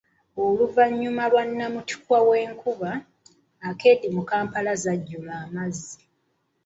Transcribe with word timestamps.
Oluvannyuma 0.43 1.23
lwa 1.31 1.43
namuttikwa 1.57 2.17
w'enkuba, 2.27 2.91
akeedi 3.69 4.07
mu 4.15 4.23
kampala 4.29 4.71
zajjula 4.83 5.33
amazzi. 5.45 5.97